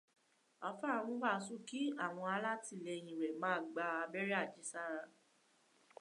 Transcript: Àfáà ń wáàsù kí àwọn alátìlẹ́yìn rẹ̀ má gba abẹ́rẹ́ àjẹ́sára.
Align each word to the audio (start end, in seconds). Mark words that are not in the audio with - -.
Àfáà 0.67 0.99
ń 1.09 1.17
wáàsù 1.21 1.55
kí 1.67 1.79
àwọn 2.05 2.25
alátìlẹ́yìn 2.35 3.17
rẹ̀ 3.21 3.37
má 3.41 3.51
gba 3.69 3.85
abẹ́rẹ́ 4.03 4.39
àjẹ́sára. 4.43 5.03